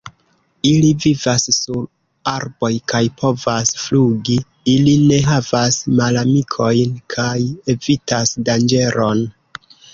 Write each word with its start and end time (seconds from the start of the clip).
Ili 0.67 0.87
vivas 1.01 1.43
sur 1.57 1.83
arboj 2.31 2.71
kaj 2.93 3.03
povas 3.19 3.75
flugi, 3.83 4.39
ili 4.75 4.97
ne 5.13 5.21
havas 5.29 5.79
malamikojn 6.01 6.99
kaj 7.19 7.37
evitas 7.77 8.37
danĝeron. 8.51 9.27